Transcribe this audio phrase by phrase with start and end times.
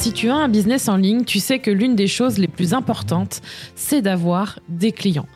[0.00, 2.72] Si tu as un business en ligne, tu sais que l'une des choses les plus
[2.72, 3.42] importantes,
[3.74, 5.26] c'est d'avoir des clients.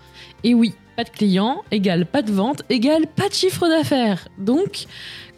[0.42, 4.27] Et oui, pas de clients égale pas de vente égale pas de chiffre d'affaires.
[4.38, 4.86] Donc,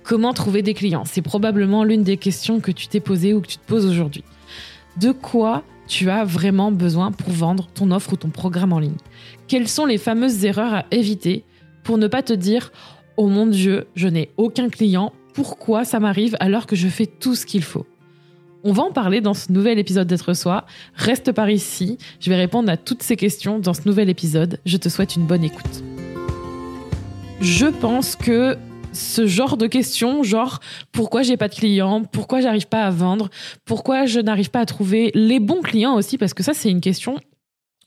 [0.05, 1.05] comment trouver des clients?
[1.05, 4.23] C'est probablement l'une des questions que tu t'es posée ou que tu te poses aujourd'hui.
[4.97, 8.95] De quoi tu as vraiment besoin pour vendre ton offre ou ton programme en ligne?
[9.49, 11.43] Quelles sont les fameuses erreurs à éviter
[11.83, 12.71] pour ne pas te dire
[13.17, 17.35] Oh mon Dieu, je n'ai aucun client, pourquoi ça m'arrive alors que je fais tout
[17.35, 17.87] ce qu'il faut?
[18.67, 20.67] On va en parler dans ce nouvel épisode d'être soi.
[20.97, 21.99] Reste par ici.
[22.19, 24.59] Je vais répondre à toutes ces questions dans ce nouvel épisode.
[24.67, 25.85] Je te souhaite une bonne écoute.
[27.41, 28.59] Je pense que
[28.93, 30.59] ce genre de questions, genre
[30.91, 33.31] pourquoi j'ai pas de clients, pourquoi j'arrive pas à vendre,
[33.65, 36.81] pourquoi je n'arrive pas à trouver les bons clients aussi, parce que ça c'est une
[36.81, 37.21] question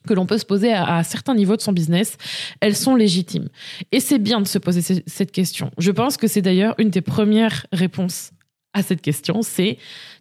[0.07, 2.15] que l'on peut se poser à, certains niveaux de son business,
[2.61, 3.49] elles sont légitimes.
[3.91, 5.71] Et c'est bien de se poser cette question.
[5.77, 8.31] Je pense que c'est d'ailleurs une des premières réponses
[8.73, 9.77] à cette question, c'est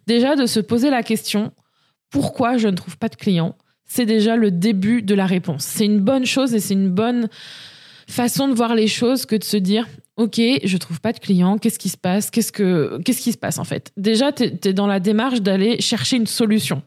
[0.07, 1.51] déjà de se poser la question
[2.09, 5.63] pourquoi je ne trouve pas de clients C'est déjà le début de la réponse.
[5.63, 7.29] C'est une bonne chose et c'est une bonne
[8.07, 11.59] façon de voir les choses que de se dire ok je trouve pas de clients
[11.59, 12.31] qu'est-ce qui se passe?
[12.31, 13.91] Qu'est-ce que qu'est-ce qui se passe en fait?
[13.97, 16.81] Déjà tu es, dans la démarche d'aller chercher une solution.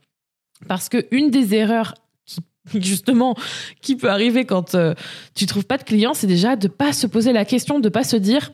[0.66, 1.94] Parce que une des erreurs
[2.26, 2.40] qui
[2.82, 3.36] justement
[3.80, 4.94] qui peut arriver quand euh,
[5.34, 8.04] tu trouves pas de clients c'est déjà de pas se poser la question de pas
[8.04, 8.52] se dire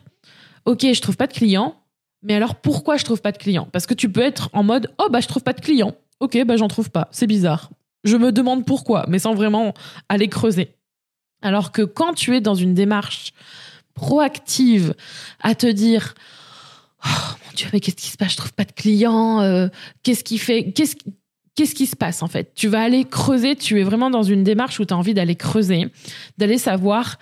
[0.65, 1.75] ok je trouve pas de clients
[2.21, 4.91] mais alors pourquoi je trouve pas de clients Parce que tu peux être en mode
[4.97, 5.95] oh bah je trouve pas de clients.
[6.19, 7.07] Ok bah j'en trouve pas.
[7.11, 7.69] C'est bizarre.
[8.03, 9.73] Je me demande pourquoi, mais sans vraiment
[10.07, 10.75] aller creuser.
[11.41, 13.33] Alors que quand tu es dans une démarche
[13.93, 14.93] proactive
[15.41, 16.15] à te dire
[17.05, 17.09] oh
[17.45, 18.31] mon dieu mais qu'est-ce qui se passe?
[18.31, 19.41] Je trouve pas de clients.
[19.41, 19.69] Euh,
[20.03, 23.55] qu'est-ce qui qu'est-ce qui se passe en fait Tu vas aller creuser.
[23.55, 25.87] Tu es vraiment dans une démarche où tu as envie d'aller creuser,
[26.37, 27.17] d'aller savoir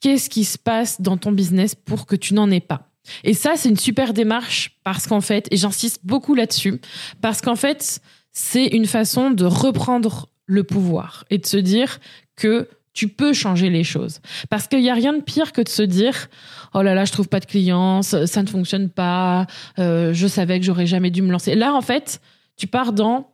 [0.00, 2.91] qu'est-ce qui se passe dans ton business pour que tu n'en aies pas.
[3.24, 6.80] Et ça, c'est une super démarche parce qu'en fait, et j'insiste beaucoup là-dessus,
[7.20, 8.00] parce qu'en fait,
[8.32, 11.98] c'est une façon de reprendre le pouvoir et de se dire
[12.36, 14.20] que tu peux changer les choses.
[14.50, 16.28] Parce qu'il n'y a rien de pire que de se dire
[16.74, 19.46] oh là là, je trouve pas de clients, ça, ne fonctionne pas,
[19.78, 21.54] euh, je savais que j'aurais jamais dû me lancer.
[21.54, 22.20] Là, en fait,
[22.56, 23.28] tu pars dans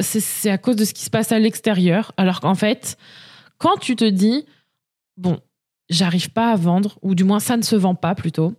[0.00, 2.96] c'est à cause de ce qui se passe à l'extérieur, alors qu'en fait,
[3.58, 4.46] quand tu te dis
[5.18, 5.40] bon,
[5.90, 8.54] j'arrive pas à vendre, ou du moins ça ne se vend pas plutôt,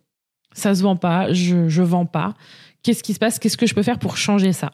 [0.53, 2.33] ça se vend pas, je, je vends pas.
[2.83, 3.39] Qu'est-ce qui se passe?
[3.39, 4.71] Qu'est-ce que je peux faire pour changer ça?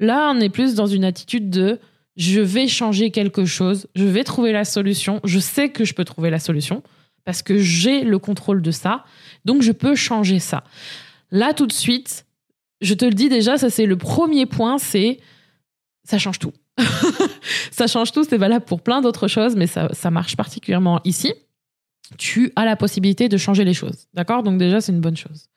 [0.00, 1.80] Là, on est plus dans une attitude de
[2.16, 6.04] je vais changer quelque chose, je vais trouver la solution, je sais que je peux
[6.04, 6.82] trouver la solution
[7.24, 9.04] parce que j'ai le contrôle de ça,
[9.44, 10.64] donc je peux changer ça.
[11.30, 12.26] Là, tout de suite,
[12.80, 15.20] je te le dis déjà, ça c'est le premier point, c'est
[16.04, 16.52] ça change tout.
[17.70, 21.34] ça change tout, c'est valable pour plein d'autres choses, mais ça, ça marche particulièrement ici
[22.16, 24.06] tu as la possibilité de changer les choses.
[24.14, 24.42] D'accord?
[24.42, 25.48] Donc déjà, c'est une bonne chose.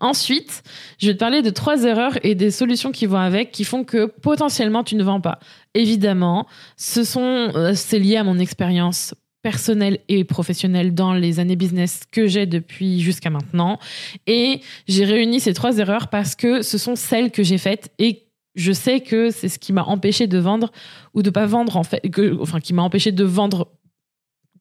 [0.00, 0.64] Ensuite,
[0.98, 3.84] je vais te parler de trois erreurs et des solutions qui vont avec, qui font
[3.84, 5.38] que potentiellement tu ne vends pas.
[5.74, 11.56] Évidemment, ce sont, euh, c'est lié à mon expérience personnelle et professionnelle dans les années
[11.56, 13.78] business que j'ai depuis jusqu'à maintenant.
[14.26, 18.24] Et j'ai réuni ces trois erreurs parce que ce sont celles que j'ai faites et
[18.54, 20.72] je sais que c'est ce qui m'a empêché de vendre
[21.14, 22.02] ou de pas vendre en fait,
[22.40, 23.72] enfin qui m'a empêché de vendre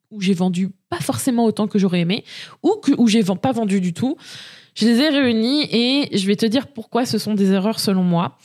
[0.10, 2.26] où j'ai vendu pas forcément autant que j'aurais aimé,
[2.62, 4.18] ou que, où j'ai pas vendu du tout.
[4.76, 8.04] Je les ai réunis et je vais te dire pourquoi ce sont des erreurs selon
[8.04, 8.38] moi.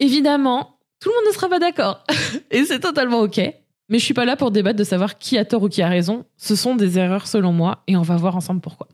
[0.00, 2.04] Évidemment, tout le monde ne sera pas d'accord
[2.50, 3.40] et c'est totalement ok.
[3.88, 5.88] Mais je suis pas là pour débattre de savoir qui a tort ou qui a
[5.88, 6.26] raison.
[6.36, 8.88] Ce sont des erreurs selon moi et on va voir ensemble pourquoi.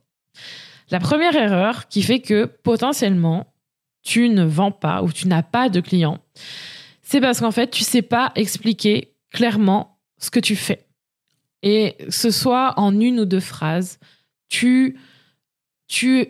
[0.90, 3.52] La première erreur qui fait que potentiellement
[4.02, 6.18] tu ne vends pas ou tu n'as pas de clients,
[7.02, 10.83] c'est parce qu'en fait tu sais pas expliquer clairement ce que tu fais
[11.64, 13.98] et ce soit en une ou deux phrases,
[14.50, 14.98] tu,
[15.88, 16.28] tu,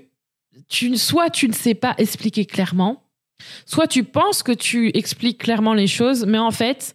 [0.68, 3.02] tu, soit tu ne sais pas expliquer clairement,
[3.66, 6.94] soit tu penses que tu expliques clairement les choses, mais en fait,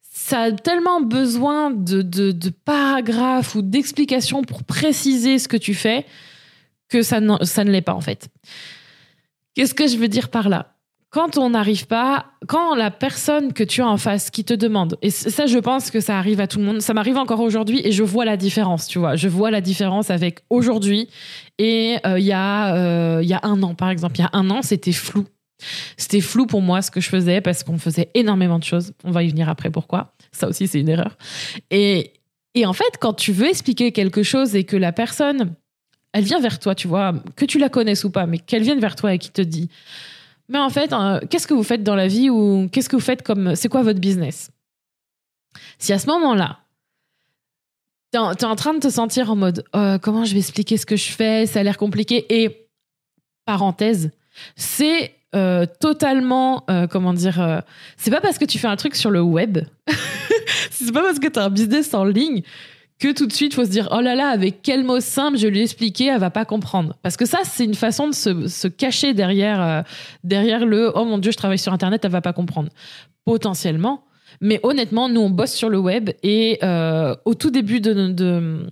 [0.00, 5.74] ça a tellement besoin de, de, de paragraphes ou d'explications pour préciser ce que tu
[5.74, 6.06] fais
[6.88, 8.28] que ça, ça ne l'est pas en fait.
[9.54, 10.77] Qu'est-ce que je veux dire par là?
[11.10, 14.98] Quand on n'arrive pas, quand la personne que tu as en face qui te demande,
[15.00, 17.80] et ça je pense que ça arrive à tout le monde, ça m'arrive encore aujourd'hui
[17.84, 21.08] et je vois la différence, tu vois, je vois la différence avec aujourd'hui
[21.58, 24.30] et euh, il y, a, euh, y a un an par exemple, il y a
[24.32, 25.26] un an c'était flou.
[25.96, 28.92] C'était flou pour moi ce que je faisais parce qu'on faisait énormément de choses.
[29.02, 30.14] On va y venir après pourquoi.
[30.30, 31.16] Ça aussi c'est une erreur.
[31.70, 32.12] Et,
[32.54, 35.54] et en fait quand tu veux expliquer quelque chose et que la personne,
[36.12, 38.78] elle vient vers toi, tu vois, que tu la connaisses ou pas, mais qu'elle vienne
[38.78, 39.68] vers toi et qui te dit
[40.48, 43.02] mais en fait, hein, qu'est-ce que vous faites dans la vie ou qu'est-ce que vous
[43.02, 43.54] faites comme.
[43.54, 44.50] C'est quoi votre business?
[45.78, 46.58] Si à ce moment-là,
[48.10, 50.86] t'es en, en train de te sentir en mode euh, comment je vais expliquer ce
[50.86, 52.26] que je fais, ça a l'air compliqué.
[52.42, 52.68] Et
[53.44, 54.10] parenthèse,
[54.56, 57.62] c'est euh, totalement, euh, comment dire,
[57.96, 59.58] c'est pas parce que tu fais un truc sur le web,
[60.70, 62.42] c'est pas parce que tu as un business en ligne
[62.98, 65.46] que tout de suite faut se dire oh là là avec quel mot simple je
[65.46, 68.68] lui ai expliqué elle va pas comprendre parce que ça c'est une façon de se,
[68.68, 69.82] cacher derrière euh,
[70.24, 72.70] derrière le oh mon dieu je travaille sur internet elle va pas comprendre
[73.24, 74.04] potentiellement
[74.40, 78.66] mais honnêtement nous on bosse sur le web et euh, au tout début de,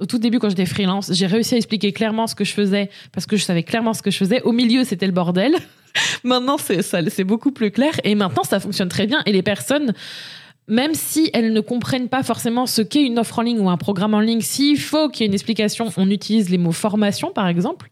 [0.00, 2.88] au tout début, quand j'étais freelance, j'ai réussi à expliquer clairement ce que je faisais
[3.12, 4.40] parce que je savais clairement ce que je faisais.
[4.42, 5.54] Au milieu, c'était le bordel.
[6.24, 9.92] maintenant, c'est beaucoup plus clair et maintenant, ça fonctionne très bien et les personnes
[10.70, 13.76] même si elles ne comprennent pas forcément ce qu'est une offre en ligne ou un
[13.76, 17.32] programme en ligne, s'il faut qu'il y ait une explication, on utilise les mots formation,
[17.32, 17.90] par exemple,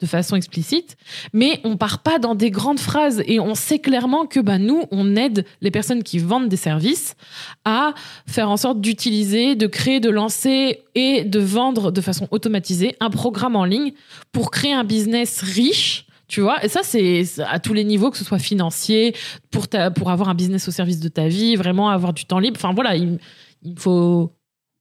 [0.00, 0.96] de façon explicite,
[1.32, 4.84] mais on part pas dans des grandes phrases et on sait clairement que bah, nous,
[4.92, 7.16] on aide les personnes qui vendent des services
[7.64, 7.94] à
[8.26, 13.10] faire en sorte d'utiliser, de créer, de lancer et de vendre de façon automatisée un
[13.10, 13.92] programme en ligne
[14.30, 18.18] pour créer un business riche tu vois, et ça, c'est à tous les niveaux, que
[18.18, 19.16] ce soit financier,
[19.50, 22.38] pour, ta, pour avoir un business au service de ta vie, vraiment avoir du temps
[22.38, 22.58] libre.
[22.58, 23.18] Enfin, voilà, il,
[23.62, 24.32] il faut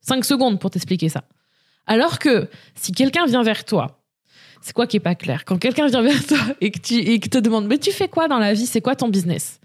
[0.02, 1.24] 5 secondes pour t'expliquer ça.
[1.86, 4.02] Alors que si quelqu'un vient vers toi,
[4.62, 5.46] c'est quoi qui est pas clair?
[5.46, 8.10] Quand quelqu'un vient vers toi et que, tu, et que te demande, mais tu fais
[8.10, 8.66] quoi dans la vie?
[8.66, 9.62] C'est quoi ton business?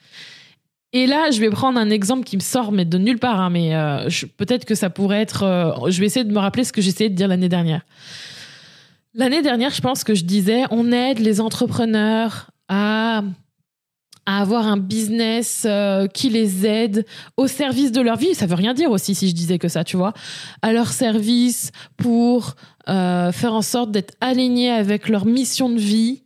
[0.92, 3.40] Et là, je vais prendre un exemple qui me sort, mais de nulle part.
[3.40, 5.42] Hein, mais euh, peut-être que ça pourrait être.
[5.42, 7.80] Euh, je vais essayer de me rappeler ce que j'essayais de dire l'année dernière.
[9.14, 13.22] L'année dernière, je pense que je disais, on aide les entrepreneurs à,
[14.24, 17.04] avoir un business euh, qui les aide
[17.36, 18.34] au service de leur vie.
[18.34, 20.14] Ça veut rien dire aussi si je disais que ça, tu vois.
[20.62, 22.54] À leur service pour
[22.88, 26.22] euh, faire en sorte d'être alignés avec leur mission de vie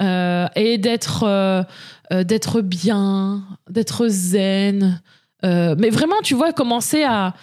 [0.00, 1.66] euh, et d'être
[2.10, 5.00] d'être bien, d'être zen.
[5.42, 7.34] mais vraiment, tu vois, commencer à...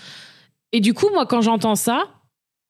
[0.74, 2.04] Et du coup, moi, quand j'entends ça,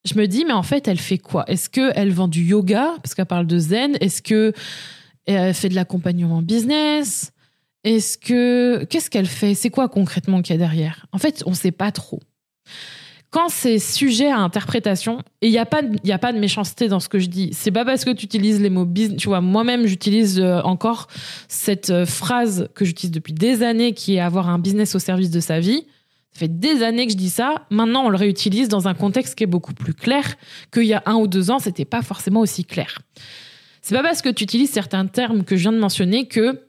[0.08, 1.44] je me dis, mais en fait, elle fait quoi?
[1.48, 3.98] Est-ce qu'elle vend du yoga Parce qu'elle parle de zen?
[4.02, 4.54] Est-ce que
[5.26, 7.32] elle fait de l'accompagnement business?
[7.84, 8.84] Est-ce que.
[8.86, 9.54] Qu'est-ce qu'elle fait?
[9.54, 11.06] C'est quoi concrètement qu'il y a derrière?
[11.12, 12.20] En fait, on ne sait pas trop.
[13.30, 16.88] Quand c'est sujet à interprétation, et il n'y a, pas de, a pas de méchanceté
[16.88, 19.20] dans ce que je dis, c'est pas parce que tu utilises les mots business.
[19.20, 21.08] Tu vois, moi-même, j'utilise euh, encore
[21.50, 25.30] cette euh, phrase que j'utilise depuis des années qui est avoir un business au service
[25.30, 25.86] de sa vie
[26.38, 27.66] ça fait des années que je dis ça.
[27.72, 30.36] Maintenant, on le réutilise dans un contexte qui est beaucoup plus clair
[30.72, 33.00] qu'il y a un ou deux ans, c'était pas forcément aussi clair.
[33.82, 36.62] C'est pas parce que tu utilises certains termes que je viens de mentionner que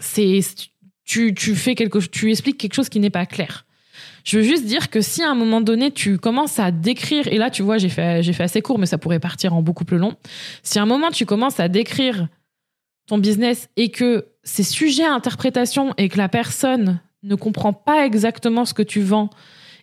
[0.00, 0.40] c'est
[1.04, 3.64] tu, tu fais quelque tu expliques quelque chose qui n'est pas clair.
[4.24, 7.38] Je veux juste dire que si à un moment donné tu commences à décrire et
[7.38, 9.84] là tu vois j'ai fait j'ai fait assez court mais ça pourrait partir en beaucoup
[9.84, 10.16] plus long.
[10.64, 12.26] Si à un moment tu commences à décrire
[13.06, 18.04] ton business et que c'est sujet à interprétation et que la personne ne comprend pas
[18.06, 19.30] exactement ce que tu vends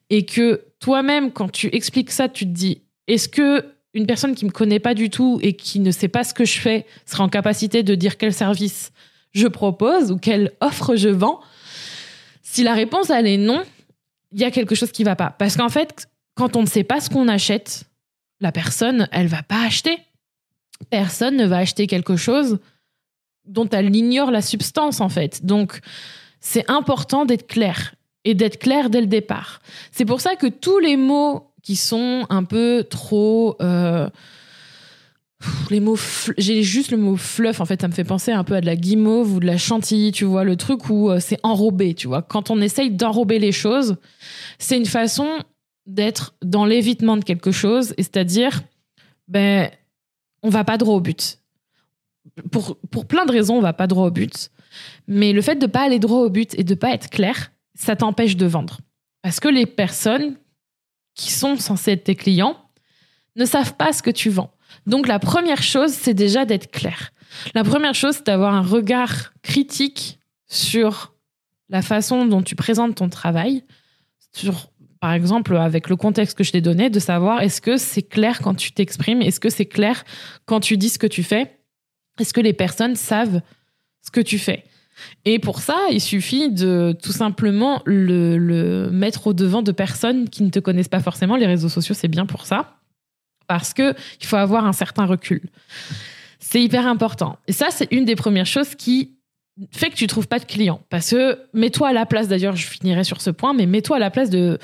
[0.10, 4.46] et que toi-même, quand tu expliques ça, tu te dis, est-ce que une personne qui
[4.46, 7.24] me connaît pas du tout et qui ne sait pas ce que je fais sera
[7.24, 8.92] en capacité de dire quel service
[9.32, 11.40] je propose ou quelle offre je vends?
[12.44, 13.64] Si la réponse elle est non,
[14.32, 15.32] il y a quelque chose qui va pas.
[15.32, 17.86] Parce qu'en fait, quand on ne sait pas ce qu'on achète,
[18.40, 19.98] la personne, elle va pas acheter.
[20.90, 22.60] Personne ne va acheter quelque chose
[23.46, 25.46] dont elle ignore la substance en fait.
[25.46, 25.80] Donc
[26.40, 29.62] c'est important d'être clair et d'être clair dès le départ.
[29.92, 33.56] C'est pour ça que tous les mots qui sont un peu trop...
[33.62, 34.10] Euh,
[35.70, 35.98] les mots
[36.38, 38.66] j'ai juste le mot fluff en fait ça me fait penser un peu à de
[38.66, 42.08] la guimauve ou de la chantilly tu vois le truc où euh, c'est enrobé tu
[42.08, 42.22] vois.
[42.22, 43.96] Quand on essaye d'enrober les choses
[44.58, 45.28] c'est une façon
[45.86, 48.64] d'être dans l'évitement de quelque chose et c'est-à-dire
[49.30, 49.70] ben
[50.44, 51.40] on va pas droit au but.
[52.52, 54.52] Pour pour plein de raisons on va pas droit au but
[55.08, 57.96] mais le fait de pas aller droit au but et de pas être clair, ça
[57.96, 58.80] t'empêche de vendre.
[59.22, 60.38] Parce que les personnes
[61.16, 62.58] qui sont censées être tes clients
[63.36, 64.52] ne savent pas ce que tu vends.
[64.86, 67.12] Donc la première chose, c'est déjà d'être clair.
[67.54, 71.14] La première chose, c'est d'avoir un regard critique sur
[71.70, 73.64] la façon dont tu présentes ton travail,
[74.34, 78.02] sur par exemple, avec le contexte que je t'ai donné, de savoir est-ce que c'est
[78.02, 80.04] clair quand tu t'exprimes, est-ce que c'est clair
[80.46, 81.58] quand tu dis ce que tu fais,
[82.20, 83.42] est-ce que les personnes savent
[84.02, 84.64] ce que tu fais.
[85.26, 90.44] Et pour ça, il suffit de tout simplement le, mettre au devant de personnes qui
[90.44, 91.36] ne te connaissent pas forcément.
[91.36, 92.78] Les réseaux sociaux, c'est bien pour ça.
[93.48, 95.42] Parce que il faut avoir un certain recul.
[96.40, 97.38] C'est hyper important.
[97.48, 99.16] Et ça, c'est une des premières choses qui
[99.72, 100.82] fait que tu trouves pas de clients.
[100.90, 104.00] Parce que mets-toi à la place, d'ailleurs, je finirai sur ce point, mais mets-toi à
[104.00, 104.58] la place de,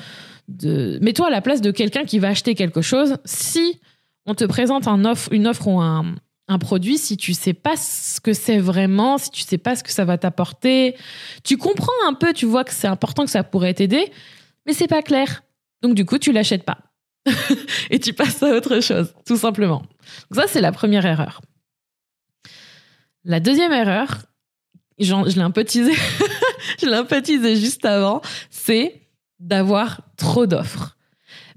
[0.48, 3.16] de mets-toi à la place de quelqu'un qui va acheter quelque chose.
[3.24, 3.80] Si
[4.24, 6.14] on te présente un offre, une offre ou un,
[6.48, 9.82] un produit, si tu sais pas ce que c'est vraiment, si tu sais pas ce
[9.82, 10.96] que ça va t'apporter,
[11.42, 14.12] tu comprends un peu, tu vois que c'est important que ça pourrait t'aider,
[14.64, 15.42] mais c'est pas clair.
[15.82, 16.78] Donc du coup, tu l'achètes pas.
[17.90, 19.82] Et tu passes à autre chose, tout simplement.
[20.30, 21.40] Donc ça, c'est la première erreur.
[23.24, 24.22] La deuxième erreur,
[24.98, 27.22] je l'ai un peu je l'ai un peu
[27.56, 29.02] juste avant, c'est
[29.40, 30.96] d'avoir trop d'offres.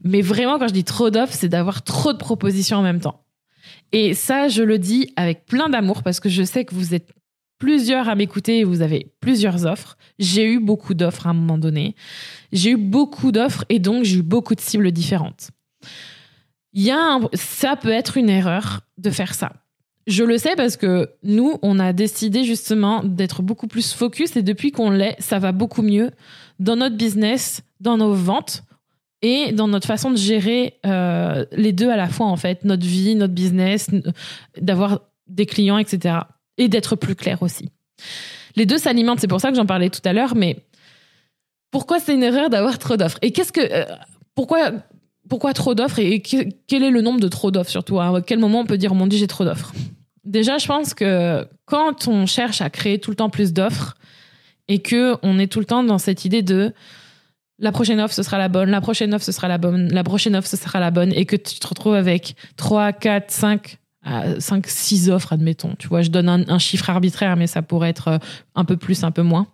[0.03, 3.23] Mais vraiment, quand je dis trop d'offres, c'est d'avoir trop de propositions en même temps.
[3.91, 7.11] Et ça, je le dis avec plein d'amour parce que je sais que vous êtes
[7.59, 9.97] plusieurs à m'écouter et vous avez plusieurs offres.
[10.17, 11.95] J'ai eu beaucoup d'offres à un moment donné.
[12.51, 15.51] J'ai eu beaucoup d'offres et donc j'ai eu beaucoup de cibles différentes.
[16.73, 19.51] Y a ça peut être une erreur de faire ça.
[20.07, 24.41] Je le sais parce que nous, on a décidé justement d'être beaucoup plus focus et
[24.41, 26.11] depuis qu'on l'est, ça va beaucoup mieux
[26.59, 28.63] dans notre business, dans nos ventes
[29.21, 32.85] et dans notre façon de gérer euh, les deux à la fois, en fait, notre
[32.85, 33.87] vie, notre business,
[34.59, 36.19] d'avoir des clients, etc.
[36.57, 37.69] Et d'être plus clair aussi.
[38.55, 40.57] Les deux s'alimentent, c'est pour ça que j'en parlais tout à l'heure, mais
[41.71, 43.19] pourquoi c'est une erreur d'avoir trop d'offres?
[43.21, 43.61] Et qu'est-ce que.
[43.61, 43.85] Euh,
[44.35, 44.71] pourquoi,
[45.27, 45.99] pourquoi trop d'offres?
[45.99, 47.99] Et quel est le nombre de trop d'offres surtout?
[47.99, 49.73] À quel moment on peut dire, mon Dieu, j'ai trop d'offres?
[50.23, 53.95] Déjà, je pense que quand on cherche à créer tout le temps plus d'offres
[54.67, 56.73] et que on est tout le temps dans cette idée de
[57.59, 60.03] la prochaine offre, ce sera la bonne, la prochaine offre, ce sera la bonne, la
[60.03, 63.77] prochaine offre, ce sera la bonne, et que tu te retrouves avec 3, 4, 5,
[64.39, 65.75] 5, 6 offres, admettons.
[65.77, 68.17] Tu vois, je donne un, chiffre arbitraire, mais ça pourrait être euh,
[68.55, 69.47] un peu plus, un peu moins.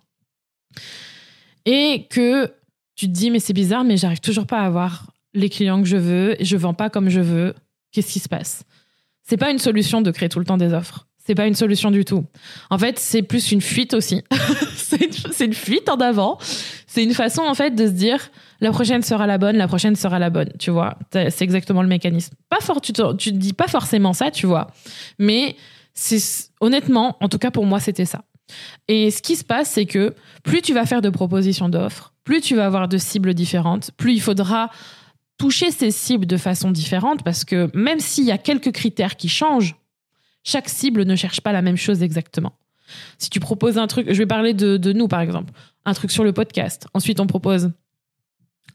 [1.64, 2.52] Et que
[2.94, 5.88] tu te dis, mais c'est bizarre, mais j'arrive toujours pas à avoir les clients que
[5.88, 7.54] je veux, et je vends pas comme je veux.
[7.92, 8.64] Qu'est-ce qui se passe?
[9.22, 11.06] C'est pas une solution de créer tout le temps des offres.
[11.26, 12.24] C'est pas une solution du tout.
[12.70, 14.22] En fait, c'est plus une fuite aussi.
[14.76, 16.38] c'est une, fuite en avant.
[16.96, 18.30] C'est une façon, en fait, de se dire
[18.62, 20.50] la prochaine sera la bonne, la prochaine sera la bonne.
[20.58, 22.34] Tu vois, c'est exactement le mécanisme.
[22.48, 24.68] Pas tu te, tu dis pas forcément ça, tu vois.
[25.18, 25.56] Mais
[25.92, 28.24] c'est honnêtement, en tout cas pour moi, c'était ça.
[28.88, 32.40] Et ce qui se passe, c'est que plus tu vas faire de propositions d'offres, plus
[32.40, 34.70] tu vas avoir de cibles différentes, plus il faudra
[35.36, 39.28] toucher ces cibles de façon différente parce que même s'il y a quelques critères qui
[39.28, 39.74] changent,
[40.44, 42.54] chaque cible ne cherche pas la même chose exactement.
[43.18, 45.52] Si tu proposes un truc, je vais parler de, nous par exemple,
[45.84, 46.86] un truc sur le podcast.
[46.94, 47.70] Ensuite, on propose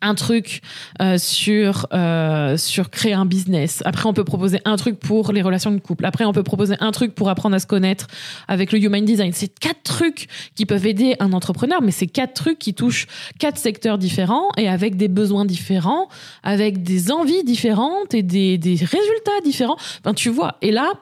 [0.03, 0.61] un truc
[1.01, 3.83] euh, sur euh, sur créer un business.
[3.85, 6.05] Après, on peut proposer un truc pour les relations de couple.
[6.05, 8.07] Après, on peut proposer un truc pour apprendre à se connaître
[8.47, 9.31] avec le human design.
[9.31, 13.57] C'est quatre trucs qui peuvent aider un entrepreneur, mais c'est quatre trucs qui touchent quatre
[13.57, 16.07] secteurs différents et avec des besoins différents,
[16.41, 19.77] avec des envies différentes et des, des résultats différents.
[19.99, 20.57] Enfin, tu vois.
[20.63, 20.93] Et là,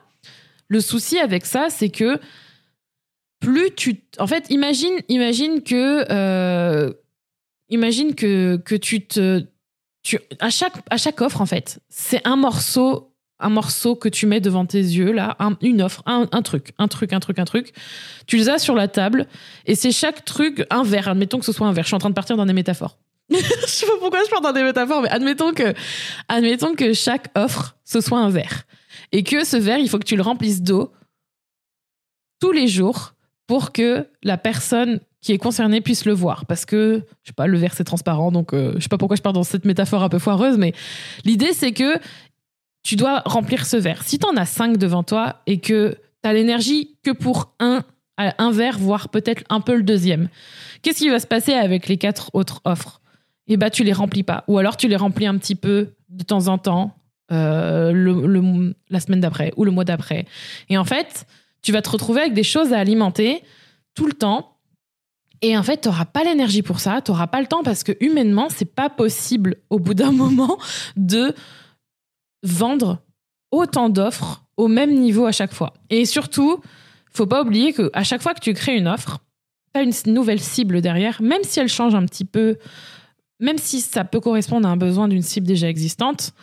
[0.68, 2.20] le souci avec ça, c'est que
[3.40, 4.04] plus tu.
[4.18, 6.06] En fait, imagine, imagine que.
[6.12, 6.94] Euh,
[7.70, 9.46] imagine que, que tu te.
[10.02, 14.26] Tu, à, chaque, à chaque offre, en fait, c'est un morceau un morceau que tu
[14.26, 17.74] mets devant tes yeux, là, une offre, un, truc, un truc, un truc, un truc.
[18.28, 19.28] Tu les as sur la table
[19.66, 21.08] et c'est chaque truc un verre.
[21.08, 21.86] Admettons que ce soit un verre.
[21.86, 22.98] Je suis en train de partir dans des métaphores.
[23.30, 25.74] je sais pas pourquoi je pars dans des métaphores, mais admettons que,
[26.28, 28.64] admettons que chaque offre, ce soit un verre
[29.12, 30.92] et que ce verre, il faut que tu le remplisses d'eau
[32.40, 33.14] tous les jours
[33.50, 36.46] pour que la personne qui est concernée puisse le voir.
[36.46, 39.18] Parce que, je sais pas, le verre c'est transparent, donc euh, je sais pas pourquoi
[39.18, 40.72] je pars dans cette métaphore un peu foireuse, mais
[41.26, 41.98] l'idée c'est que
[42.84, 44.04] tu dois remplir ce verre.
[44.04, 47.84] Si tu en as cinq devant toi et que tu as l'énergie que pour un,
[48.18, 50.30] un verre, voire peut-être un peu le deuxième,
[50.84, 53.02] qu'est-ce qui va se passer avec les quatre autres offres?
[53.48, 54.44] Eh bah, tu les remplis pas.
[54.48, 56.96] Ou alors tu les remplis un petit peu de temps en temps,
[57.32, 60.28] euh, la semaine d'après ou le mois d'après.
[60.70, 61.26] Et en fait,
[61.62, 63.44] tu vas te retrouver avec des choses à alimenter
[63.96, 64.58] tout le temps.
[65.42, 67.84] Et en fait, tu n'auras pas l'énergie pour ça, tu n'auras pas le temps parce
[67.84, 70.58] que humainement, c'est pas possible au bout d'un moment
[70.96, 71.34] de
[72.44, 73.00] vendre
[73.52, 75.74] autant d'offres au même niveau à chaque fois.
[75.90, 76.62] Et surtout,
[77.12, 79.20] faut pas oublier que à chaque fois que tu crées une offre,
[79.74, 82.58] tu as une nouvelle cible derrière, même si elle change un petit peu,
[83.40, 86.34] même si ça peut correspondre à un besoin d'une cible déjà existante,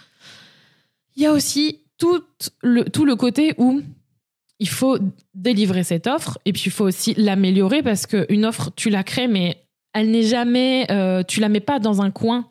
[1.14, 2.22] il y a aussi tout
[2.62, 3.82] le, tout le côté où
[4.58, 4.98] il faut
[5.34, 9.28] délivrer cette offre et puis il faut aussi l'améliorer parce qu'une offre, tu la crées,
[9.28, 9.56] mais
[9.92, 12.46] elle n'est jamais, euh, tu la mets pas dans un coin,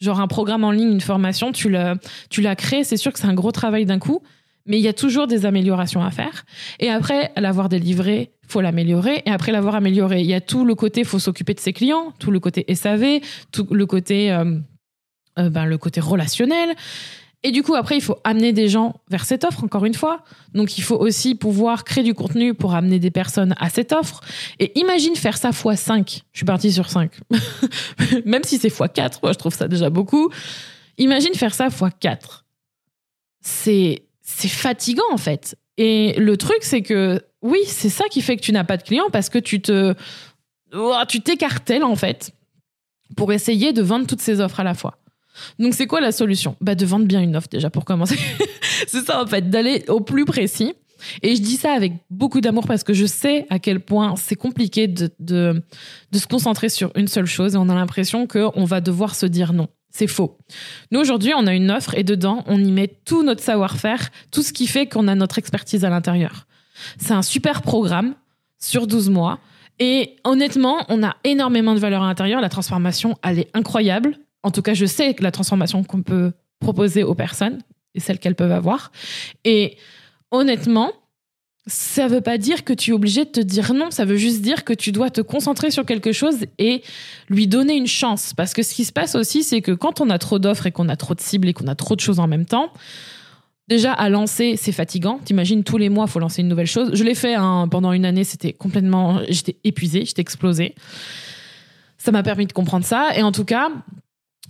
[0.00, 1.96] genre un programme en ligne, une formation, tu la,
[2.30, 4.22] tu la crées, c'est sûr que c'est un gros travail d'un coup,
[4.66, 6.44] mais il y a toujours des améliorations à faire.
[6.78, 9.22] Et après l'avoir délivré, faut l'améliorer.
[9.26, 12.12] Et après l'avoir amélioré, il y a tout le côté, faut s'occuper de ses clients,
[12.18, 14.58] tout le côté SAV, tout le côté, euh,
[15.38, 16.74] euh, ben, le côté relationnel.
[17.44, 20.22] Et du coup, après, il faut amener des gens vers cette offre, encore une fois.
[20.54, 24.20] Donc, il faut aussi pouvoir créer du contenu pour amener des personnes à cette offre.
[24.60, 26.22] Et imagine faire ça x 5.
[26.32, 27.10] Je suis partie sur 5.
[28.24, 30.30] Même si c'est x 4, moi, je trouve ça déjà beaucoup.
[30.98, 32.44] Imagine faire ça x 4.
[33.40, 35.56] C'est, c'est fatigant, en fait.
[35.78, 38.84] Et le truc, c'est que, oui, c'est ça qui fait que tu n'as pas de
[38.84, 39.94] clients parce que tu te,
[40.74, 42.30] oh, tu t'écartèles, en fait,
[43.16, 45.01] pour essayer de vendre toutes ces offres à la fois.
[45.58, 46.56] Donc c'est quoi la solution?
[46.60, 48.18] Bah de vendre bien une offre déjà pour commencer.
[48.86, 50.74] c'est ça en fait, d'aller au plus précis.
[51.22, 54.36] Et je dis ça avec beaucoup d'amour parce que je sais à quel point c'est
[54.36, 55.62] compliqué de, de,
[56.12, 59.26] de, se concentrer sur une seule chose et on a l'impression qu'on va devoir se
[59.26, 59.68] dire non.
[59.90, 60.38] C'est faux.
[60.90, 64.42] Nous, aujourd'hui, on a une offre et dedans, on y met tout notre savoir-faire, tout
[64.42, 66.46] ce qui fait qu'on a notre expertise à l'intérieur.
[66.98, 68.14] C'est un super programme
[68.58, 69.38] sur 12 mois.
[69.78, 72.40] Et honnêtement, on a énormément de valeur à l'intérieur.
[72.40, 77.02] La transformation, elle est incroyable en tout cas, je sais la transformation qu'on peut proposer
[77.02, 77.60] aux personnes
[77.94, 78.92] et celle qu'elles peuvent avoir.
[79.44, 79.76] Et
[80.30, 80.92] honnêtement,
[81.66, 84.42] ça veut pas dire que tu es obligé de te dire non, ça veut juste
[84.42, 86.82] dire que tu dois te concentrer sur quelque chose et
[87.28, 88.34] lui donner une chance.
[88.34, 90.72] Parce que ce qui se passe aussi, c'est que quand on a trop d'offres et
[90.72, 92.72] qu'on a trop de cibles et qu'on a trop de choses en même temps,
[93.68, 95.20] déjà à lancer, c'est fatigant.
[95.24, 96.90] T'imagines tous les mois, il faut lancer une nouvelle chose.
[96.94, 100.74] Je l'ai fait hein, pendant une année, c'était complètement, j'étais épuisée, j'étais explosée.
[101.96, 103.16] Ça m'a permis de comprendre ça.
[103.16, 103.68] Et en tout cas,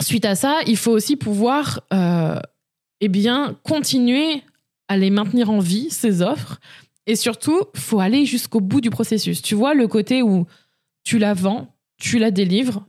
[0.00, 2.38] suite à ça, il faut aussi pouvoir euh,
[3.00, 4.42] eh bien, continuer
[4.88, 6.60] à les maintenir en vie, ces offres.
[7.06, 9.42] Et surtout, faut aller jusqu'au bout du processus.
[9.42, 10.46] Tu vois, le côté où
[11.04, 12.86] tu la vends, tu la délivres,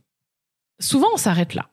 [0.80, 1.70] souvent on s'arrête là.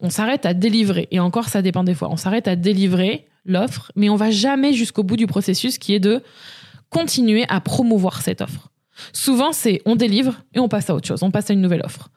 [0.00, 1.08] On s'arrête à délivrer.
[1.10, 2.08] Et encore, ça dépend des fois.
[2.10, 6.00] On s'arrête à délivrer l'offre, mais on va jamais jusqu'au bout du processus qui est
[6.00, 6.22] de
[6.90, 8.70] continuer à promouvoir cette offre.
[9.12, 11.22] Souvent, c'est on délivre et on passe à autre chose.
[11.22, 12.10] On passe à une nouvelle offre.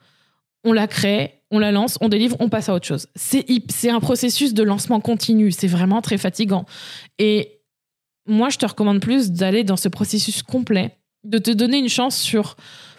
[0.63, 3.08] On la crée, on la lance, on délivre, on passe à autre chose.
[3.15, 5.51] C'est un processus de lancement continu.
[5.51, 6.65] C'est vraiment très fatigant.
[7.20, 7.62] Et
[8.25, 12.18] moi, je te recommande plus d'aller dans ce processus complet, de te donner une chance
[12.18, 12.55] sur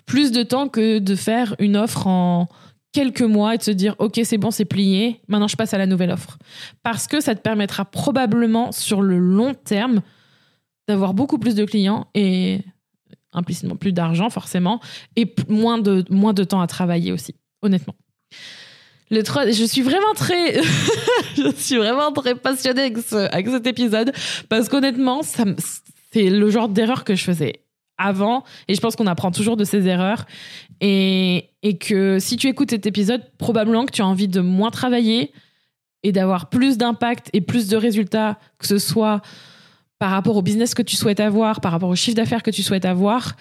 [0.07, 2.49] plus de temps que de faire une offre en
[2.93, 5.79] quelques mois et de se dire ok c'est bon c'est plié maintenant je passe à
[5.79, 6.39] la nouvelle offre
[6.83, 10.03] parce que ça te permettra probablement sur le long terme
[10.89, 12.61] d'avoir beaucoup plus de clients et
[13.33, 14.81] implicitement plus d'argent forcément
[15.17, 17.95] et moins de moins de temps à travailler aussi honnêtement
[19.11, 20.55] le je suis vraiment très,
[21.37, 24.13] je suis vraiment très passionnée avec, cet épisode
[24.49, 27.61] parce qu'honnêtement, c'est le genre d'erreur que je faisais
[27.99, 30.25] avant et je pense qu'on apprend toujours de ces erreurs
[30.81, 34.71] et, et que si tu écoutes cet épisode, probablement que tu as envie de moins
[34.71, 35.33] travailler
[36.03, 39.21] et d'avoir plus d'impact et plus de résultats, que ce soit
[39.99, 42.65] par rapport au business que tu souhaites avoir, par rapport au chiffre d'affaires que tu
[42.65, 43.37] souhaites avoir.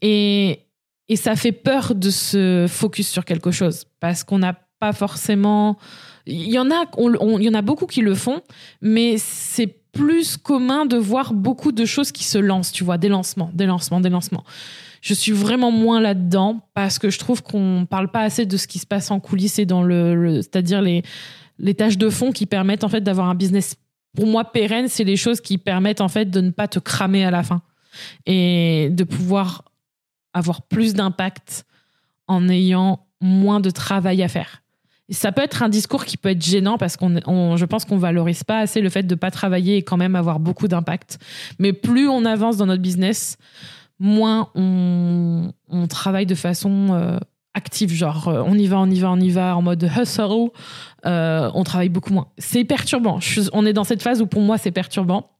[0.00, 0.65] Et,
[1.08, 5.78] et ça fait peur de se focus sur quelque chose parce qu'on n'a pas forcément.
[6.26, 8.40] Il y en a, il y en a beaucoup qui le font,
[8.82, 13.08] mais c'est plus commun de voir beaucoup de choses qui se lancent, tu vois, des
[13.08, 14.44] lancements, des lancements, des lancements.
[15.00, 18.66] Je suis vraiment moins là-dedans parce que je trouve qu'on parle pas assez de ce
[18.66, 21.02] qui se passe en coulisses et dans le, c'est-à-dire les,
[21.58, 23.76] les tâches de fond qui permettent en fait d'avoir un business.
[24.14, 27.24] Pour moi, pérenne, c'est les choses qui permettent en fait de ne pas te cramer
[27.24, 27.62] à la fin
[28.26, 29.64] et de pouvoir
[30.36, 31.64] avoir plus d'impact
[32.28, 34.62] en ayant moins de travail à faire.
[35.08, 38.44] ça peut être un discours qui peut être gênant parce qu'on, je pense qu'on valorise
[38.44, 41.18] pas assez le fait de pas travailler et quand même avoir beaucoup d'impact.
[41.58, 43.38] Mais plus on avance dans notre business,
[43.98, 45.52] moins on,
[45.88, 47.18] travaille de façon euh,
[47.54, 50.50] active, genre euh, on y va, on y va, on y va, en mode hustle.
[51.06, 52.28] Euh, on travaille beaucoup moins.
[52.36, 53.20] C'est perturbant.
[53.54, 55.30] on est dans cette phase où pour moi c'est perturbant,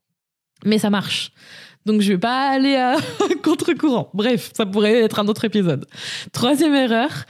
[0.65, 1.33] mais ça marche.
[1.87, 2.97] Donc je vais pas aller à
[3.43, 4.11] contre-courant.
[4.13, 5.87] Bref, ça pourrait être un autre épisode.
[6.33, 7.25] Troisième erreur,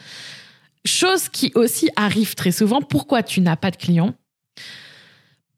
[0.86, 4.14] chose qui aussi arrive très souvent, pourquoi tu n'as pas de clients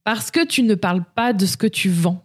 [0.03, 2.25] Parce que tu ne parles pas de ce que tu vends.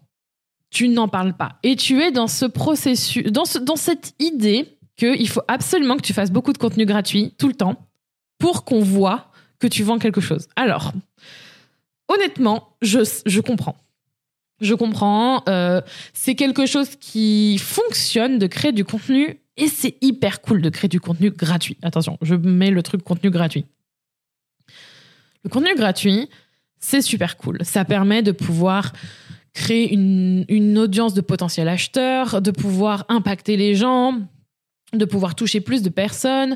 [0.72, 1.60] Tu n'en parles pas.
[1.62, 6.14] Et tu es dans ce processus, dans, dans cette idée qu'il faut absolument que tu
[6.14, 7.88] fasses beaucoup de contenu gratuit tout le temps
[8.40, 10.48] pour qu'on voit que tu vends quelque chose.
[10.56, 10.92] Alors,
[12.08, 13.78] honnêtement, je, je comprends.
[14.62, 15.44] Je comprends.
[15.50, 15.82] Euh,
[16.14, 20.88] c'est quelque chose qui fonctionne de créer du contenu et c'est hyper cool de créer
[20.88, 21.78] du contenu gratuit.
[21.82, 23.66] Attention, je mets le truc contenu gratuit.
[25.44, 26.30] Le contenu gratuit,
[26.80, 27.60] c'est super cool.
[27.64, 28.94] Ça permet de pouvoir
[29.54, 34.20] créer une, une audience de potentiels acheteurs, de pouvoir impacter les gens,
[34.98, 36.56] de pouvoir toucher plus de personnes.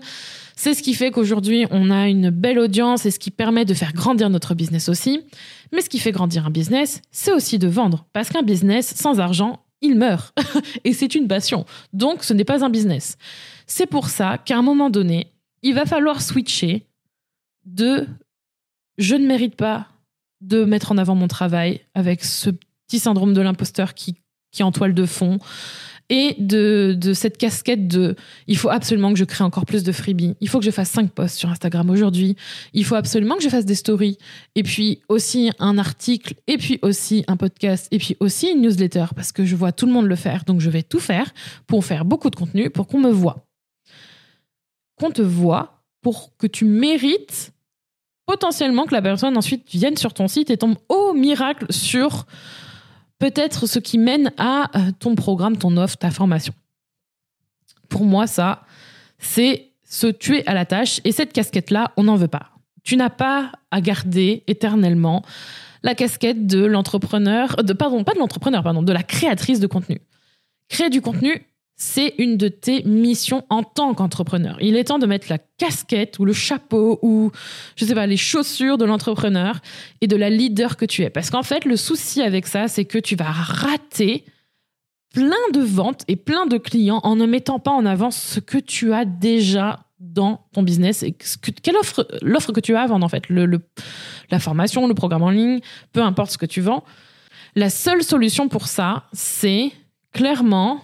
[0.56, 3.73] C'est ce qui fait qu'aujourd'hui, on a une belle audience et ce qui permet de
[3.73, 5.21] faire grandir notre business aussi.
[5.71, 8.06] Mais ce qui fait grandir un business, c'est aussi de vendre.
[8.13, 10.34] Parce qu'un business sans argent, il meurt.
[10.84, 11.65] et c'est une passion.
[11.93, 13.17] Donc, ce n'est pas un business.
[13.67, 16.88] C'est pour ça qu'à un moment donné, il va falloir switcher
[17.65, 18.08] de
[18.97, 19.88] je ne mérite pas
[20.41, 24.15] de mettre en avant mon travail avec ce petit syndrome de l'imposteur qui,
[24.52, 25.39] qui est en toile de fond
[26.10, 28.15] et de, cette casquette de
[28.48, 30.89] il faut absolument que je crée encore plus de freebies, il faut que je fasse
[30.89, 32.36] cinq posts sur Instagram aujourd'hui,
[32.74, 34.17] il faut absolument que je fasse des stories,
[34.56, 39.06] et puis aussi un article, et puis aussi un podcast, et puis aussi une newsletter,
[39.15, 41.34] parce que je vois tout le monde le faire, donc je vais tout faire
[41.65, 43.46] pour faire beaucoup de contenu, pour qu'on me voit.
[45.00, 47.52] Qu'on te voit, pour que tu mérites
[48.26, 52.26] potentiellement que la personne ensuite vienne sur ton site et tombe au miracle sur
[53.19, 56.53] peut-être ce qui mène à euh, ton programme, ton offre, ta formation.
[57.89, 58.63] Pour moi, ça,
[59.17, 60.99] c'est se tuer à la tâche.
[61.03, 62.51] Et cette casquette-là, on n'en veut pas.
[62.84, 65.23] Tu n'as pas à garder éternellement
[65.84, 70.01] la casquette de l'entrepreneur, de pardon, pas de l'entrepreneur, pardon, de la créatrice de contenu.
[70.69, 71.45] Créer du contenu,
[71.80, 74.58] c'est une de tes missions en tant qu'entrepreneur.
[74.62, 77.32] Il est temps de mettre la casquette ou le chapeau ou,
[77.76, 79.60] je sais pas, les chaussures de l'entrepreneur
[80.02, 81.12] et de la leader que tu es.
[81.12, 84.26] Parce qu'en fait, le souci avec ça, c'est que tu vas rater
[85.13, 88.58] plein de ventes et plein de clients en ne mettant pas en avant ce que
[88.58, 91.16] tu as déjà dans ton business et
[91.63, 93.60] quelle offre, l'offre que tu as à vendre en fait, le,
[94.32, 95.60] la formation, le programme en ligne,
[95.94, 96.84] peu importe ce que tu vends.
[97.56, 99.72] La seule solution pour ça, c'est
[100.12, 100.82] clairement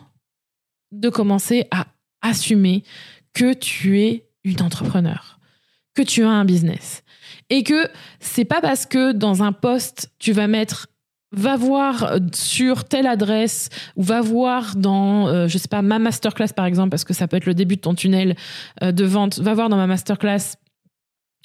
[0.93, 1.87] de commencer à
[2.21, 2.83] assumer
[3.33, 5.39] que tu es une entrepreneur,
[5.95, 7.03] que tu as un business.
[7.49, 7.87] Et que
[8.19, 10.87] c'est pas parce que dans un poste, tu vas mettre
[11.35, 16.49] va voir sur telle adresse ou va voir dans euh, je sais pas ma masterclass
[16.55, 18.35] par exemple parce que ça peut être le début de ton tunnel
[18.83, 20.57] euh, de vente va voir dans ma masterclass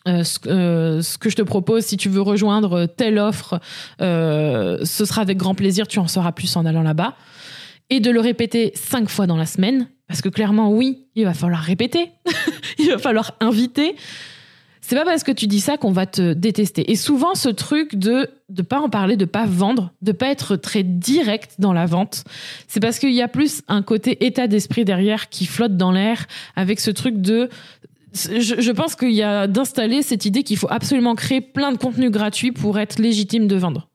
[0.07, 3.61] euh, ce, que je te propose, si tu veux rejoindre telle offre,
[3.99, 7.15] ce sera avec grand plaisir, tu en sauras plus en allant là-bas
[7.91, 11.35] et de le répéter cinq fois dans la semaine, parce que clairement, oui, il va
[11.35, 12.11] falloir répéter,
[12.79, 13.97] il va falloir inviter.
[14.81, 16.91] C'est pas parce que tu dis ça qu'on va te détester.
[16.91, 20.57] Et souvent, ce truc de ne pas en parler, de pas vendre, de pas être
[20.57, 22.25] très direct dans la vente,
[22.69, 26.27] c'est parce qu'il y a plus un côté état d'esprit derrière qui flotte dans l'air
[26.57, 27.51] avec ce truc de
[28.15, 31.77] je, je pense qu'il y a d'installer cette idée qu'il faut absolument créer plein de
[31.77, 33.88] contenus gratuits pour être légitime de vendre.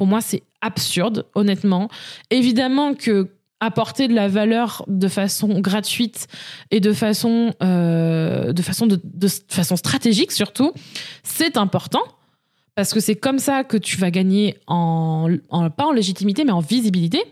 [0.00, 1.90] Pour moi, c'est absurde, honnêtement.
[2.30, 3.28] Évidemment que
[3.60, 6.26] apporter de la valeur de façon gratuite
[6.70, 10.72] et de façon euh, de façon de, façon stratégique surtout,
[11.22, 12.00] c'est important
[12.74, 15.28] parce que c'est comme ça que tu vas gagner en,
[15.76, 17.22] pas en légitimité mais en visibilité.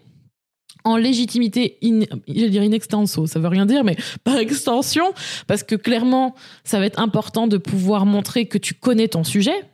[0.84, 5.14] En légitimité, in, je vais dire in extenso, ça veut rien dire, mais par extension,
[5.46, 9.64] parce que clairement, ça va être important de pouvoir montrer que tu connais ton sujet,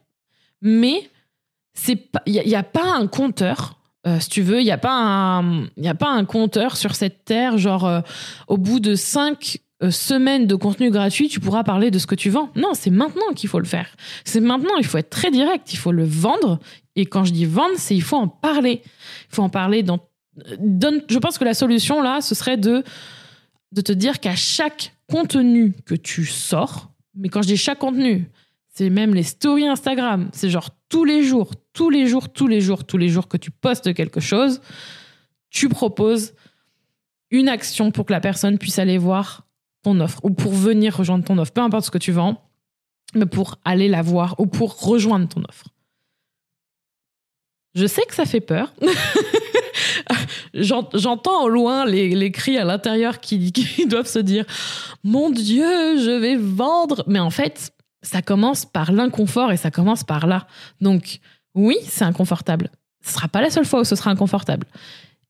[0.63, 1.11] mais
[1.75, 4.93] c'est il n'y a, pas un compteur euh, si tu veux, il n'y a pas
[4.93, 8.01] un, a pas un compteur sur cette terre, genre euh,
[8.49, 12.15] au bout de cinq euh, semaines de contenu gratuit, tu pourras parler de ce que
[12.15, 12.51] tu vends.
[12.55, 13.89] Non, c'est maintenant qu'il faut le faire.
[14.25, 16.59] C'est maintenant, il faut être très direct, il faut le vendre.
[16.97, 18.83] Et quand je dis vendre, c'est il faut en parler.
[19.31, 20.01] Il faut en parler dans.
[20.59, 22.85] Donne, je pense que la solution là, ce serait de
[23.73, 28.31] de te dire qu'à chaque contenu que tu sors, mais quand je dis chaque contenu,
[28.69, 30.29] c'est même les stories Instagram.
[30.33, 33.37] C'est genre tous les jours, tous les jours, tous les jours, tous les jours que
[33.37, 34.63] tu postes quelque chose,
[35.51, 36.33] tu proposes
[37.31, 39.47] une action pour que la personne puisse aller voir
[39.83, 41.53] ton offre ou pour venir rejoindre ton offre.
[41.53, 42.49] Peu importe ce que tu vends,
[43.15, 45.69] mais pour aller la voir ou pour rejoindre ton offre.
[47.75, 48.73] Je sais que ça fait peur.
[50.55, 54.45] J'entends au loin les, cris à l'intérieur qui, qui, doivent se dire
[55.03, 57.03] Mon Dieu, je vais vendre.
[57.09, 60.47] Mais en fait, ça commence par l'inconfort et ça commence par là.
[60.81, 61.19] Donc,
[61.55, 62.71] oui, c'est inconfortable.
[63.05, 64.67] Ce sera pas la seule fois où ce sera inconfortable.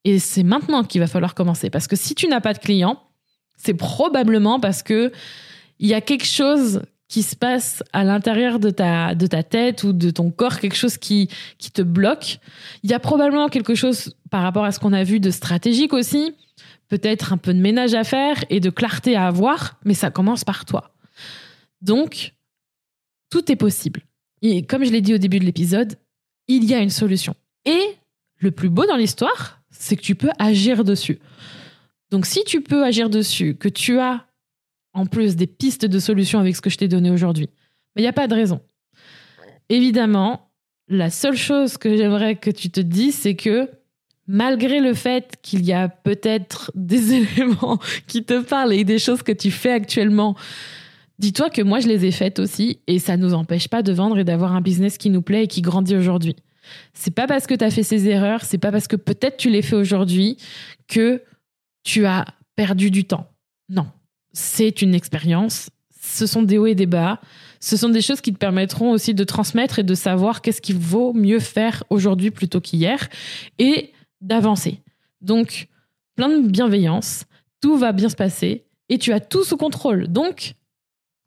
[0.05, 1.71] Et c'est maintenant qu'il va falloir commencer.
[1.71, 3.03] Parce que si tu n'as pas de client,
[3.57, 5.13] c'est probablement parce que
[5.79, 9.85] il y a quelque chose qui se passe à l'intérieur de ta, de ta tête
[9.85, 12.39] ou de ton corps, quelque chose qui, qui te bloque.
[12.83, 15.93] Il y a probablement quelque chose par rapport à ce qu'on a vu de stratégique
[15.93, 16.35] aussi,
[16.89, 20.45] peut-être un peu de ménage à faire et de clarté à avoir, mais ça commence
[20.45, 20.95] par toi.
[21.83, 22.33] Donc,
[23.31, 24.01] tout est possible.
[24.43, 25.97] Et comme je l'ai dit au début de l'épisode,
[26.49, 27.35] il y a une solution.
[27.65, 27.97] Et
[28.39, 31.19] le plus beau dans l'histoire, c'est que tu peux agir dessus.
[32.11, 34.27] Donc si tu peux agir dessus, que tu as
[34.93, 37.49] en plus des pistes de solutions avec ce que je t'ai donné aujourd'hui,
[37.97, 38.61] il n'y a pas de raison.
[39.69, 40.51] Évidemment,
[40.89, 43.69] la seule chose que j'aimerais que tu te dises, c'est que
[44.27, 49.23] malgré le fait qu'il y a peut-être des éléments qui te parlent et des choses
[49.23, 50.37] que tu fais actuellement,
[51.25, 54.19] dis-toi que moi je les ai faites aussi et ça nous empêche pas de vendre
[54.19, 56.37] et d'avoir un business qui nous plaît et qui grandit aujourd'hui.
[56.93, 59.49] C'est pas parce que tu as fait ces erreurs, c'est pas parce que peut-être tu
[59.49, 60.37] les fais aujourd'hui
[60.87, 61.23] que
[61.83, 63.27] tu as perdu du temps.
[63.71, 63.87] Non,
[64.35, 67.23] c'est une expérience, ce sont des hauts et des bas,
[67.59, 70.77] ce sont des choses qui te permettront aussi de transmettre et de savoir qu'est-ce qu'il
[70.77, 73.09] vaut mieux faire aujourd'hui plutôt qu'hier
[73.59, 74.83] et d'avancer.
[75.23, 75.69] Donc,
[76.17, 77.25] plein de bienveillance,
[77.63, 80.09] tout va bien se passer et tu as tout sous contrôle.
[80.09, 80.55] Donc,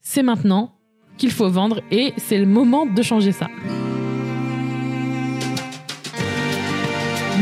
[0.09, 0.71] c'est maintenant
[1.17, 3.47] qu'il faut vendre et c'est le moment de changer ça.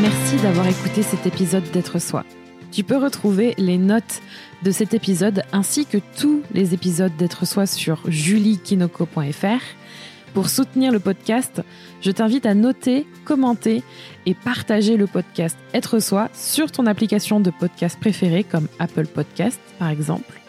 [0.02, 2.26] Merci d'avoir écouté cet épisode d'être soi.
[2.72, 4.20] Tu peux retrouver les notes
[4.64, 9.62] de cet épisode ainsi que tous les épisodes d'être soi sur juliekinoko.fr.
[10.34, 11.62] Pour soutenir le podcast,
[12.02, 13.84] je t'invite à noter, commenter
[14.26, 19.62] et partager le podcast Être soi sur ton application de podcast préférée comme Apple Podcast
[19.78, 20.42] par exemple.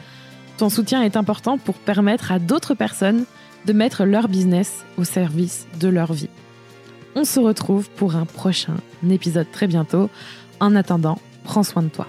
[0.58, 3.24] Ton soutien est important pour permettre à d'autres personnes
[3.66, 6.30] de mettre leur business au service de leur vie.
[7.14, 8.76] On se retrouve pour un prochain
[9.08, 10.08] épisode très bientôt.
[10.60, 12.06] En attendant, prends soin de toi.